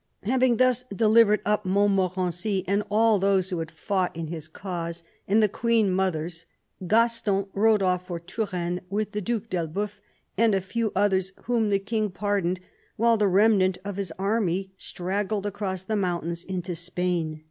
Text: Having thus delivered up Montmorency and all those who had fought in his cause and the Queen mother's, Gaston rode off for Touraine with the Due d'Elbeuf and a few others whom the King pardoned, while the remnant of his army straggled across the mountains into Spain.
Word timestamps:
Having 0.23 0.57
thus 0.57 0.83
delivered 0.85 1.43
up 1.45 1.63
Montmorency 1.63 2.65
and 2.67 2.81
all 2.89 3.19
those 3.19 3.51
who 3.51 3.59
had 3.59 3.69
fought 3.69 4.15
in 4.15 4.29
his 4.29 4.47
cause 4.47 5.03
and 5.27 5.43
the 5.43 5.47
Queen 5.47 5.91
mother's, 5.91 6.47
Gaston 6.87 7.45
rode 7.53 7.83
off 7.83 8.07
for 8.07 8.19
Touraine 8.19 8.81
with 8.89 9.11
the 9.11 9.21
Due 9.21 9.41
d'Elbeuf 9.41 10.01
and 10.39 10.55
a 10.55 10.59
few 10.59 10.91
others 10.95 11.33
whom 11.43 11.69
the 11.69 11.77
King 11.77 12.09
pardoned, 12.09 12.59
while 12.95 13.15
the 13.15 13.27
remnant 13.27 13.77
of 13.85 13.97
his 13.97 14.11
army 14.17 14.71
straggled 14.75 15.45
across 15.45 15.83
the 15.83 15.95
mountains 15.95 16.43
into 16.45 16.73
Spain. 16.73 17.39